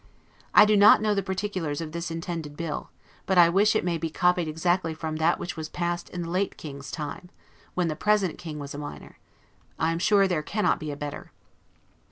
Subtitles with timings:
[0.55, 2.89] I do not know the particulars of this intended bill;
[3.27, 6.29] but I wish it may be copied exactly from that which was passed in the
[6.31, 7.29] late King's time,
[7.75, 9.19] when the present King was a minor.
[9.77, 11.31] I am sure there cannot be a better.